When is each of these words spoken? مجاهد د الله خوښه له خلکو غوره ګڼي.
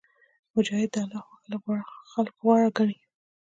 مجاهد 0.55 0.89
د 0.93 0.95
الله 1.03 1.21
خوښه 1.27 1.47
له 1.51 1.59
خلکو 2.11 2.39
غوره 2.45 2.69
ګڼي. 2.77 2.97